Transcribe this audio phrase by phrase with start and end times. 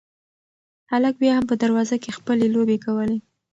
[0.91, 3.17] هلک بیا هم په دروازه کې خپلې لوبې کولې.